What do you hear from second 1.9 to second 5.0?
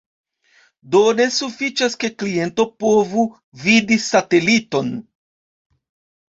ke kliento povu vidi sateliton.